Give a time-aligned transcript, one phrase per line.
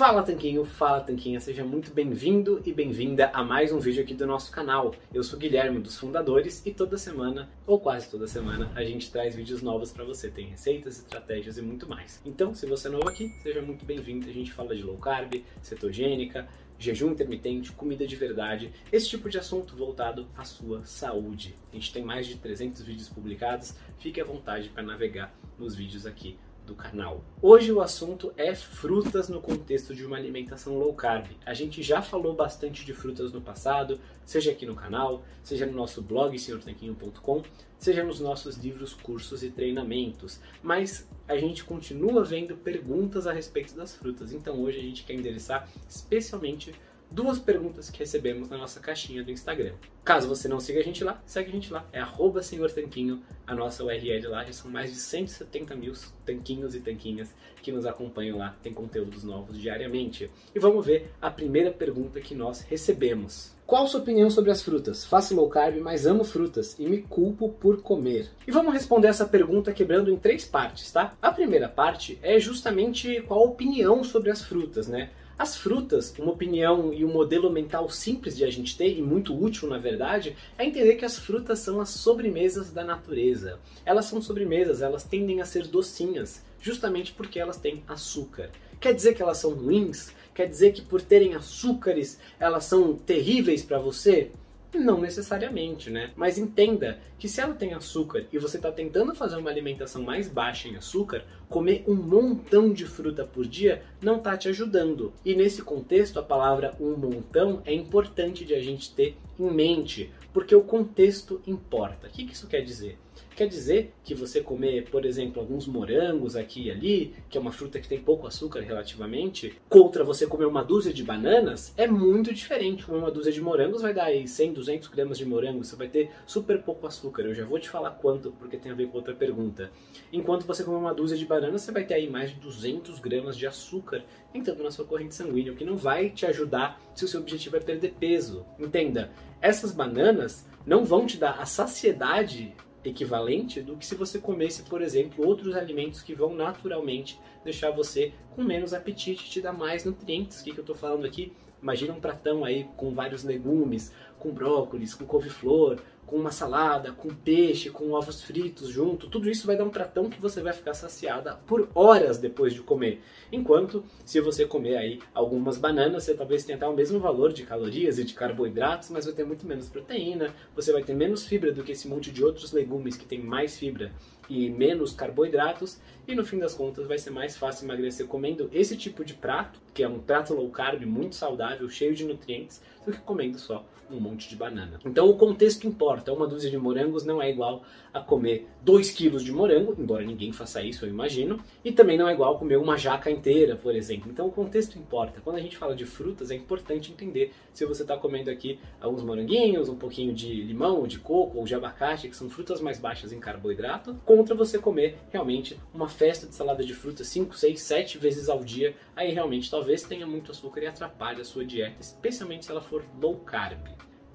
[0.00, 4.26] Fala Tanquinho, fala Tanquinha, seja muito bem-vindo e bem-vinda a mais um vídeo aqui do
[4.26, 4.94] nosso canal.
[5.12, 9.12] Eu sou o Guilherme, dos fundadores, e toda semana, ou quase toda semana, a gente
[9.12, 10.30] traz vídeos novos para você.
[10.30, 12.18] Tem receitas, estratégias e muito mais.
[12.24, 14.26] Então, se você é novo aqui, seja muito bem-vindo.
[14.26, 16.48] A gente fala de low carb, cetogênica,
[16.78, 21.54] jejum intermitente, comida de verdade, esse tipo de assunto voltado à sua saúde.
[21.70, 26.06] A gente tem mais de 300 vídeos publicados, fique à vontade para navegar nos vídeos
[26.06, 26.38] aqui
[26.70, 27.24] do canal.
[27.42, 31.26] Hoje o assunto é frutas no contexto de uma alimentação low carb.
[31.44, 35.72] A gente já falou bastante de frutas no passado, seja aqui no canal, seja no
[35.72, 37.42] nosso blog senhortanquinho.com,
[37.76, 40.38] seja nos nossos livros, cursos e treinamentos.
[40.62, 44.32] Mas a gente continua vendo perguntas a respeito das frutas.
[44.32, 46.72] Então hoje a gente quer endereçar especialmente
[47.10, 49.74] duas perguntas que recebemos na nossa caixinha do Instagram.
[50.04, 51.86] Caso você não siga a gente lá, segue a gente lá.
[51.92, 54.44] É arroba Senhor Tanquinho, a nossa URL lá.
[54.44, 55.92] Já são mais de 170 mil
[56.24, 58.56] tanquinhos e tanquinhas que nos acompanham lá.
[58.62, 60.30] Tem conteúdos novos diariamente.
[60.54, 63.54] E vamos ver a primeira pergunta que nós recebemos.
[63.66, 65.04] Qual sua opinião sobre as frutas?
[65.04, 68.28] Faço low carb, mas amo frutas e me culpo por comer.
[68.44, 71.16] E vamos responder essa pergunta quebrando em três partes, tá?
[71.22, 75.10] A primeira parte é justamente qual a opinião sobre as frutas, né?
[75.40, 79.34] As frutas, uma opinião e um modelo mental simples de a gente ter, e muito
[79.34, 83.58] útil na verdade, é entender que as frutas são as sobremesas da natureza.
[83.86, 88.50] Elas são sobremesas, elas tendem a ser docinhas, justamente porque elas têm açúcar.
[88.78, 90.12] Quer dizer que elas são ruins?
[90.34, 94.30] Quer dizer que por terem açúcares elas são terríveis para você?
[94.72, 96.12] Não necessariamente, né?
[96.14, 100.28] Mas entenda que se ela tem açúcar e você está tentando fazer uma alimentação mais
[100.28, 105.12] baixa em açúcar, comer um montão de fruta por dia não está te ajudando.
[105.24, 110.10] E nesse contexto, a palavra um montão é importante de a gente ter em mente,
[110.32, 112.06] porque o contexto importa.
[112.06, 112.96] O que isso quer dizer?
[113.36, 117.52] Quer dizer que você comer, por exemplo, alguns morangos aqui e ali, que é uma
[117.52, 122.34] fruta que tem pouco açúcar relativamente, contra você comer uma dúzia de bananas, é muito
[122.34, 122.84] diferente.
[122.84, 125.88] Comer uma dúzia de morangos vai dar aí 100, 200 gramas de morango, você vai
[125.88, 127.22] ter super pouco açúcar.
[127.22, 129.70] Eu já vou te falar quanto, porque tem a ver com outra pergunta.
[130.12, 133.36] Enquanto você comer uma dúzia de bananas, você vai ter aí mais de 200 gramas
[133.36, 137.08] de açúcar entrando na sua corrente sanguínea, o que não vai te ajudar se o
[137.08, 138.44] seu objetivo é perder peso.
[138.58, 142.54] Entenda, essas bananas não vão te dar a saciedade
[142.84, 148.12] equivalente do que se você comesse, por exemplo, outros alimentos que vão naturalmente deixar você
[148.34, 150.40] com menos apetite, te dar mais nutrientes.
[150.40, 151.32] O que, que eu estou falando aqui?
[151.62, 157.08] Imagina um pratão aí com vários legumes, com brócolis, com couve-flor, com uma salada, com
[157.08, 160.74] peixe, com ovos fritos junto, tudo isso vai dar um pratão que você vai ficar
[160.74, 163.00] saciada por horas depois de comer.
[163.30, 167.44] Enquanto se você comer aí algumas bananas, você talvez tenha até o mesmo valor de
[167.44, 171.52] calorias e de carboidratos, mas vai ter muito menos proteína, você vai ter menos fibra
[171.52, 173.92] do que esse monte de outros legumes que tem mais fibra
[174.30, 178.76] e menos carboidratos, e no fim das contas vai ser mais fácil emagrecer comendo esse
[178.76, 182.92] tipo de prato, que é um prato low carb muito saudável, cheio de nutrientes, do
[182.92, 184.78] que comendo só um monte de banana.
[184.86, 186.12] Então o contexto importa.
[186.12, 190.32] Uma dúzia de morangos não é igual a comer 2 quilos de morango, embora ninguém
[190.32, 194.10] faça isso, eu imagino, e também não é igual comer uma jaca inteira, por exemplo.
[194.10, 195.20] Então o contexto importa.
[195.20, 199.02] Quando a gente fala de frutas, é importante entender se você está comendo aqui alguns
[199.02, 203.12] moranguinhos, um pouquinho de limão, de coco ou de abacate, que são frutas mais baixas
[203.12, 207.96] em carboidrato, contra você comer realmente uma festa de salada de frutas 5, 6, 7
[207.96, 208.76] vezes ao dia.
[208.94, 212.84] Aí realmente talvez tenha muito açúcar e atrapalhe a sua dieta, especialmente se ela for
[213.00, 213.66] low carb.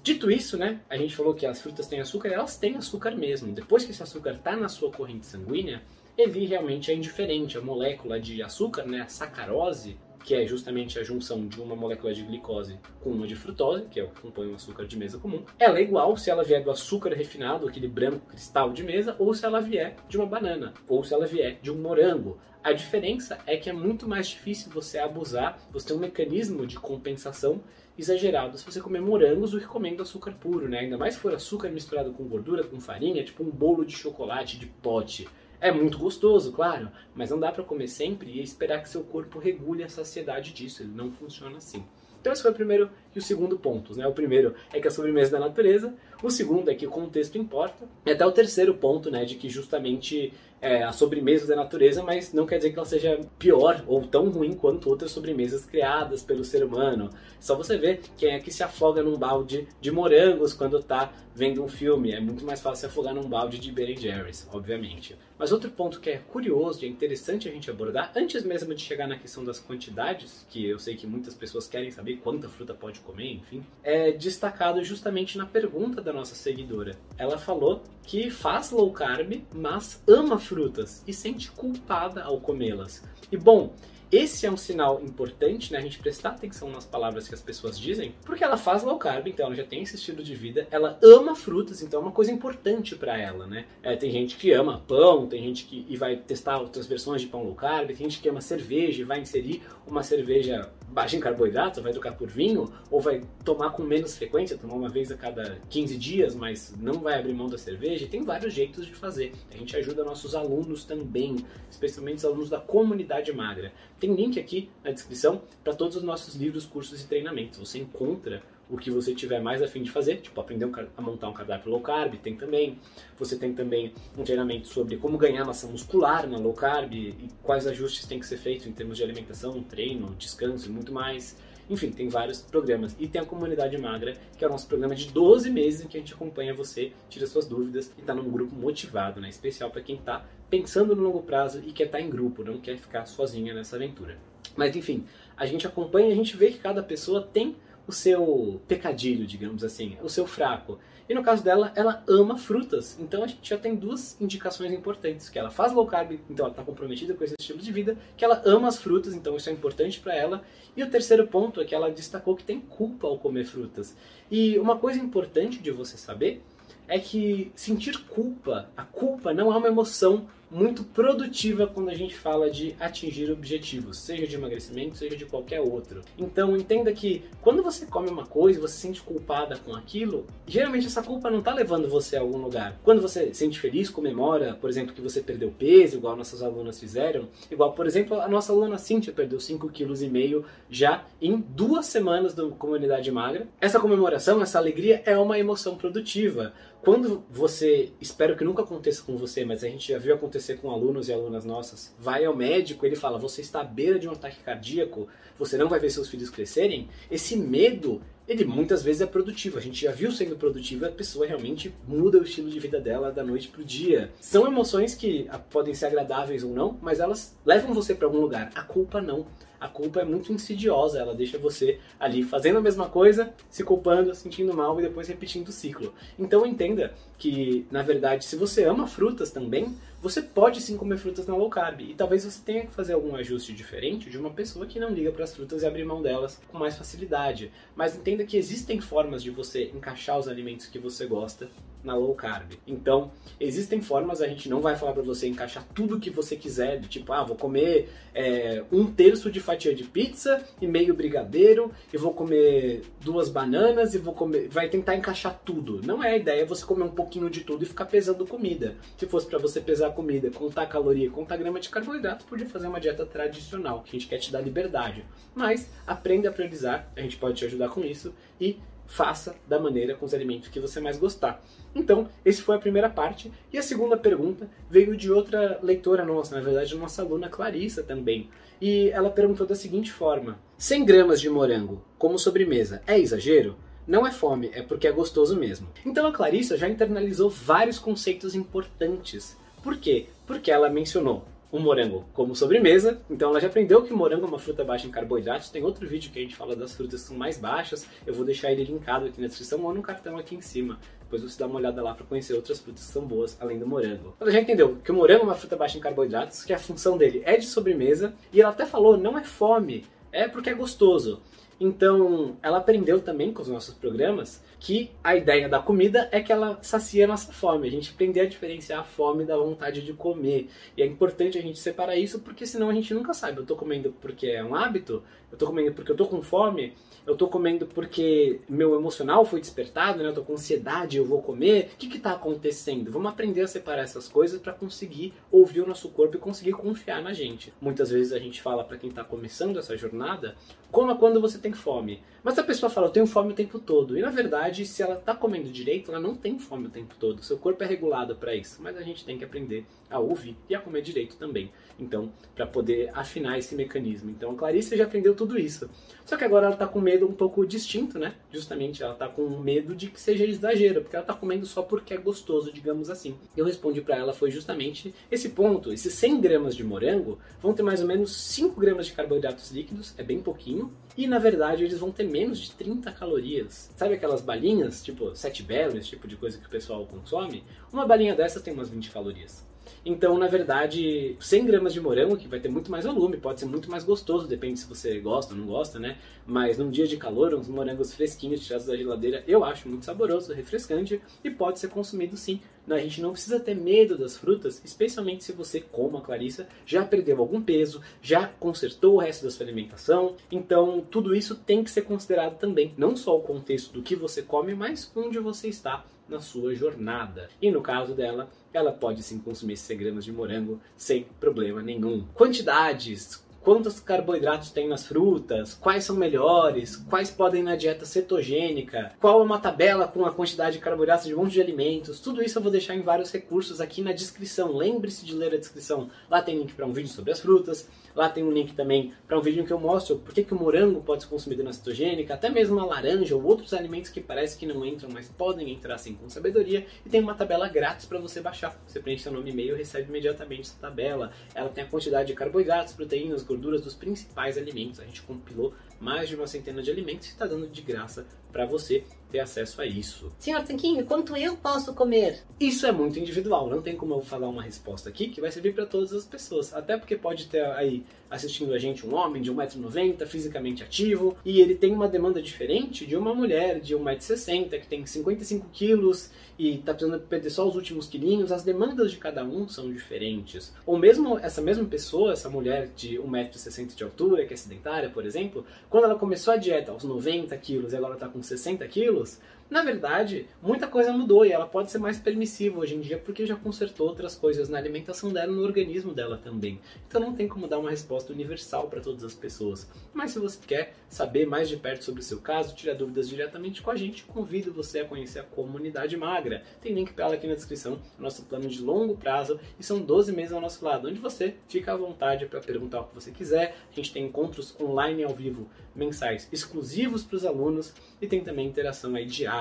[0.04, 3.52] Dito isso, né, a gente falou que as frutas têm açúcar, elas têm açúcar mesmo.
[3.52, 5.82] Depois que esse açúcar está na sua corrente sanguínea,
[6.16, 7.58] ele realmente é indiferente.
[7.58, 12.12] A molécula de açúcar, né, a sacarose, que é justamente a junção de uma molécula
[12.12, 15.18] de glicose com uma de frutose, que é o que compõe o açúcar de mesa
[15.18, 19.14] comum, ela é igual se ela vier do açúcar refinado, aquele branco cristal de mesa,
[19.20, 22.40] ou se ela vier de uma banana, ou se ela vier de um morango.
[22.64, 26.76] A diferença é que é muito mais difícil você abusar, você tem um mecanismo de
[26.76, 27.62] compensação
[27.96, 30.80] exagerado se você comer morangos do que comendo açúcar puro, né?
[30.80, 34.58] Ainda mais se for açúcar misturado com gordura, com farinha, tipo um bolo de chocolate
[34.58, 35.28] de pote.
[35.60, 39.38] É muito gostoso, claro, mas não dá para comer sempre e esperar que seu corpo
[39.38, 40.82] regule a saciedade disso.
[40.82, 41.84] Ele não funciona assim.
[42.20, 44.06] Então esse foi o primeiro e o segundo pontos, né?
[44.06, 47.88] O primeiro é que a sobremesa da natureza, o segundo é que o contexto importa,
[48.04, 52.32] e até o terceiro ponto, né, de que justamente é, a sobremesa da natureza, mas
[52.32, 56.44] não quer dizer que ela seja pior ou tão ruim quanto outras sobremesas criadas pelo
[56.44, 57.10] ser humano.
[57.38, 61.62] Só você ver quem é que se afoga num balde de morangos quando está vendo
[61.62, 62.12] um filme.
[62.12, 65.16] É muito mais fácil se afogar num balde de Ben Jerry's, obviamente.
[65.38, 68.82] Mas outro ponto que é curioso e é interessante a gente abordar, antes mesmo de
[68.82, 72.72] chegar na questão das quantidades, que eu sei que muitas pessoas querem saber quanta fruta
[72.72, 76.96] pode comer, enfim, é destacado justamente na pergunta da nossa seguidora.
[77.18, 83.04] Ela falou que faz low carb, mas ama frutas e sente culpada ao comê-las.
[83.30, 83.74] E bom,
[84.10, 85.78] esse é um sinal importante, né?
[85.78, 89.26] A gente prestar atenção nas palavras que as pessoas dizem, porque ela faz low carb,
[89.26, 92.32] então ela já tem esse estilo de vida, ela ama frutas, então é uma coisa
[92.32, 93.66] importante para ela, né?
[93.82, 97.26] É, tem gente que ama pão, tem gente que e vai testar outras versões de
[97.26, 101.20] pão low carb, tem gente que ama cerveja e vai inserir uma cerveja baixa em
[101.20, 105.14] carboidrato, vai trocar por vinho, ou vai tomar com menos frequência, tomar uma vez a
[105.14, 108.06] cada 15 dias, mas não vai abrir mão da cerveja.
[108.06, 109.32] Tem vários jeitos de fazer.
[109.52, 111.36] A gente ajuda nossos alunos também,
[111.70, 113.74] especialmente os alunos da comunidade magra.
[114.00, 117.58] Tem link aqui na descrição para todos os nossos livros, cursos e treinamentos.
[117.58, 121.28] Você encontra o que você tiver mais a fim de fazer, tipo aprender a montar
[121.28, 122.78] um cardápio low carb, tem também.
[123.18, 127.66] Você tem também um treinamento sobre como ganhar massa muscular na low carb e quais
[127.66, 131.36] ajustes tem que ser feitos em termos de alimentação, treino, descanso e muito mais.
[131.68, 132.94] Enfim, tem vários programas.
[132.98, 135.96] E tem a Comunidade Magra, que é o nosso programa de 12 meses em que
[135.96, 139.28] a gente acompanha você, tira suas dúvidas e está num grupo motivado, né?
[139.28, 142.58] Especial para quem está pensando no longo prazo e quer estar tá em grupo, não
[142.58, 144.16] quer ficar sozinha nessa aventura.
[144.56, 145.04] Mas enfim,
[145.36, 149.96] a gente acompanha a gente vê que cada pessoa tem o seu pecadilho, digamos assim,
[150.02, 150.78] o seu fraco.
[151.08, 152.98] E no caso dela, ela ama frutas.
[152.98, 156.52] Então a gente já tem duas indicações importantes, que ela faz low carb, então ela
[156.52, 159.52] está comprometida com esse estilo de vida, que ela ama as frutas, então isso é
[159.52, 160.42] importante para ela.
[160.76, 163.96] E o terceiro ponto é que ela destacou que tem culpa ao comer frutas.
[164.30, 166.42] E uma coisa importante de você saber
[166.88, 172.14] é que sentir culpa, a culpa não é uma emoção muito produtiva quando a gente
[172.14, 176.02] fala de atingir objetivos, seja de emagrecimento, seja de qualquer outro.
[176.16, 180.26] Então entenda que quando você come uma coisa e você se sente culpada com aquilo,
[180.46, 182.78] geralmente essa culpa não está levando você a algum lugar.
[182.82, 186.78] Quando você se sente feliz, comemora, por exemplo, que você perdeu peso, igual nossas alunas
[186.78, 192.34] fizeram, igual, por exemplo, a nossa aluna Cíntia perdeu 5,5 kg já em duas semanas
[192.34, 193.48] da comunidade magra.
[193.60, 196.52] Essa comemoração, essa alegria é uma emoção produtiva.
[196.82, 200.70] Quando você, espero que nunca aconteça com você, mas a gente já viu acontecer com
[200.70, 204.12] alunos e alunas nossas, vai ao médico, ele fala, você está à beira de um
[204.12, 209.06] ataque cardíaco, você não vai ver seus filhos crescerem, esse medo, ele muitas vezes é
[209.06, 209.58] produtivo.
[209.58, 213.12] A gente já viu sendo produtivo, a pessoa realmente muda o estilo de vida dela
[213.12, 214.10] da noite pro dia.
[214.20, 218.20] São emoções que ah, podem ser agradáveis ou não, mas elas levam você para algum
[218.20, 218.50] lugar.
[218.54, 219.26] A culpa não
[219.60, 224.14] a culpa é muito insidiosa, ela deixa você ali fazendo a mesma coisa, se culpando,
[224.14, 225.94] sentindo mal e depois repetindo o ciclo.
[226.18, 231.26] Então entenda que, na verdade, se você ama frutas também, você pode sim comer frutas
[231.26, 234.66] na low carb e talvez você tenha que fazer algum ajuste diferente de uma pessoa
[234.66, 237.50] que não liga para as frutas e abrir mão delas com mais facilidade.
[237.74, 241.48] Mas entenda que existem formas de você encaixar os alimentos que você gosta
[241.82, 242.52] na low carb.
[242.66, 246.80] Então, existem formas, a gente não vai falar para você encaixar tudo que você quiser,
[246.80, 251.70] de tipo, ah, vou comer é, um terço de fatia de pizza e meio brigadeiro,
[251.92, 254.48] e vou comer duas bananas e vou comer.
[254.48, 255.80] Vai tentar encaixar tudo.
[255.84, 258.76] Não é a ideia você comer um pouquinho de tudo e ficar pesando comida.
[258.96, 262.80] Se fosse para você pesar comida, contar caloria, contar grama de carboidrato, podia fazer uma
[262.80, 265.04] dieta tradicional, que a gente quer te dar liberdade.
[265.34, 269.94] Mas aprenda a priorizar, a gente pode te ajudar com isso e faça da maneira
[269.94, 271.42] com os alimentos que você mais gostar.
[271.74, 273.30] Então, esse foi a primeira parte.
[273.52, 278.30] E a segunda pergunta veio de outra leitora nossa, na verdade, nossa aluna Clarissa também.
[278.60, 283.56] E ela perguntou da seguinte forma: 100 gramas de morango como sobremesa é exagero?
[283.86, 285.68] Não é fome, é porque é gostoso mesmo.
[285.84, 289.36] Então a Clarissa já internalizou vários conceitos importantes.
[289.62, 290.06] Por quê?
[290.26, 293.00] Porque ela mencionou o morango como sobremesa.
[293.10, 295.50] Então ela já aprendeu que morango é uma fruta baixa em carboidratos.
[295.50, 297.86] Tem outro vídeo que a gente fala das frutas que são mais baixas.
[298.06, 300.78] Eu vou deixar ele linkado aqui na descrição ou no cartão aqui em cima.
[301.00, 303.66] Depois você dá uma olhada lá para conhecer outras frutas que são boas além do
[303.66, 304.16] morango.
[304.20, 306.98] Ela já entendeu que o morango é uma fruta baixa em carboidratos, que a função
[306.98, 308.14] dele é de sobremesa.
[308.32, 311.22] E ela até falou, não é fome, é porque é gostoso.
[311.58, 316.32] Então, ela aprendeu também com os nossos programas que a ideia da comida é que
[316.32, 317.68] ela sacia a nossa fome.
[317.68, 320.48] A gente aprender a diferenciar a fome da vontade de comer.
[320.76, 323.38] E é importante a gente separar isso porque senão a gente nunca sabe.
[323.38, 326.74] Eu estou comendo porque é um hábito, eu estou comendo porque eu estou com fome,
[327.06, 330.06] eu estou comendo porque meu emocional foi despertado, né?
[330.06, 331.70] eu estou com ansiedade, eu vou comer.
[331.74, 332.90] O que está acontecendo?
[332.90, 337.02] Vamos aprender a separar essas coisas para conseguir ouvir o nosso corpo e conseguir confiar
[337.02, 337.52] na gente.
[337.60, 340.34] Muitas vezes a gente fala para quem está começando essa jornada,
[340.70, 342.02] coma quando você tem fome.
[342.26, 343.96] Mas a pessoa fala, eu tenho fome o tempo todo.
[343.96, 347.22] E na verdade, se ela está comendo direito, ela não tem fome o tempo todo.
[347.22, 348.60] Seu corpo é regulado para isso.
[348.60, 351.52] Mas a gente tem que aprender a ouvir e a comer direito também.
[351.78, 354.10] Então, para poder afinar esse mecanismo.
[354.10, 355.70] Então, a Clarice já aprendeu tudo isso.
[356.04, 358.16] Só que agora ela está com medo um pouco distinto, né?
[358.32, 361.94] Justamente, ela está com medo de que seja exagero, porque ela está comendo só porque
[361.94, 363.16] é gostoso, digamos assim.
[363.36, 365.72] Eu respondi para ela foi justamente esse ponto.
[365.72, 369.94] Esses 100 gramas de morango vão ter mais ou menos 5 gramas de carboidratos líquidos,
[369.96, 370.72] é bem pouquinho.
[370.96, 373.70] E na verdade eles vão ter menos de 30 calorias.
[373.76, 377.44] Sabe aquelas balinhas, tipo 7 belo, esse tipo de coisa que o pessoal consome?
[377.70, 379.44] Uma balinha dessa tem umas 20 calorias.
[379.88, 383.46] Então, na verdade, 100 gramas de morango, que vai ter muito mais volume, pode ser
[383.46, 385.96] muito mais gostoso, depende se você gosta ou não gosta, né?
[386.26, 390.34] Mas num dia de calor, uns morangos fresquinhos tirados da geladeira, eu acho muito saboroso,
[390.34, 392.40] refrescante e pode ser consumido sim.
[392.68, 396.84] A gente não precisa ter medo das frutas, especialmente se você, como a Clarissa, já
[396.84, 400.16] perdeu algum peso, já consertou o resto da sua alimentação.
[400.32, 404.20] Então, tudo isso tem que ser considerado também, não só o contexto do que você
[404.20, 407.28] come, mas onde você está na sua jornada.
[407.40, 412.04] E no caso dela, ela pode sim consumir 100 gramas de morango sem problema nenhum.
[412.14, 419.20] Quantidades, quantos carboidratos tem nas frutas, quais são melhores, quais podem na dieta cetogênica, qual
[419.20, 422.38] é uma tabela com a quantidade de carboidratos de um monte de alimentos, tudo isso
[422.38, 424.56] eu vou deixar em vários recursos aqui na descrição.
[424.56, 425.88] Lembre-se de ler a descrição.
[426.10, 429.16] Lá tem link para um vídeo sobre as frutas, lá tem um link também para
[429.16, 431.52] um vídeo em que eu mostro por que, que o morango pode ser consumido na
[431.52, 435.52] cetogênica, até mesmo a laranja ou outros alimentos que parece que não entram, mas podem
[435.52, 436.66] entrar assim com sabedoria.
[436.84, 438.60] E tem uma tabela grátis para você baixar.
[438.66, 441.12] Você preenche seu nome e e-mail e recebe imediatamente essa tabela.
[441.32, 443.22] Ela tem a quantidade de carboidratos, proteínas,
[443.62, 444.80] dos principais alimentos.
[444.80, 448.44] A gente compilou mais de uma centena de alimentos e está dando de graça para
[448.44, 450.12] você ter acesso a isso.
[450.18, 452.22] Senhor Tanquinho, quanto eu posso comer?
[452.38, 455.54] Isso é muito individual, não tem como eu falar uma resposta aqui que vai servir
[455.54, 456.52] para todas as pessoas.
[456.52, 461.40] Até porque pode ter aí assistindo a gente um homem de 1,90m, fisicamente ativo, e
[461.40, 466.56] ele tem uma demanda diferente de uma mulher de 1,60m, que tem 55 quilos e
[466.56, 468.30] está precisando perder só os últimos quilinhos.
[468.30, 470.52] As demandas de cada um são diferentes.
[470.64, 475.04] Ou mesmo essa mesma pessoa, essa mulher de 1,60m de altura, que é sedentária, por
[475.04, 479.20] exemplo, quando ela começou a dieta aos 90 quilos e agora está com 60 quilos,
[479.48, 483.24] na verdade, muita coisa mudou e ela pode ser mais permissiva hoje em dia porque
[483.24, 486.60] já consertou outras coisas na alimentação dela e no organismo dela também.
[486.88, 489.68] Então não tem como dar uma resposta universal para todas as pessoas.
[489.94, 493.62] Mas se você quer saber mais de perto sobre o seu caso, tirar dúvidas diretamente
[493.62, 496.42] com a gente, convido você a conhecer a comunidade magra.
[496.60, 500.12] Tem link para ela aqui na descrição, nosso plano de longo prazo e são 12
[500.12, 503.56] meses ao nosso lado, onde você fica à vontade para perguntar o que você quiser.
[503.70, 508.48] A gente tem encontros online ao vivo mensais exclusivos para os alunos e tem também
[508.48, 509.35] interação aí diária.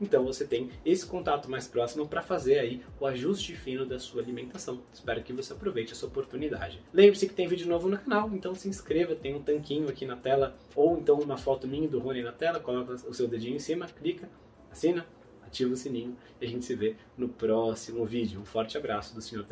[0.00, 4.22] Então você tem esse contato mais próximo para fazer aí o ajuste fino da sua
[4.22, 4.82] alimentação.
[4.92, 6.80] Espero que você aproveite essa oportunidade.
[6.92, 10.16] Lembre-se que tem vídeo novo no canal, então se inscreva, tem um tanquinho aqui na
[10.16, 13.60] tela ou então uma foto minha do Rony na tela, coloca o seu dedinho em
[13.60, 14.28] cima, clica,
[14.70, 15.06] assina,
[15.48, 18.40] ativa o sininho e a gente se vê no próximo vídeo.
[18.40, 19.44] Um forte abraço do senhor